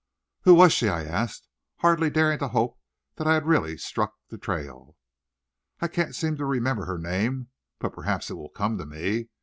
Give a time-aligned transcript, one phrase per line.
[0.45, 1.47] "Who was she?" I asked,
[1.77, 2.79] hardly daring to hope
[3.17, 4.95] that I had really struck the trail.
[5.79, 9.29] "I can't seem to remember her name, but perhaps it will come to me.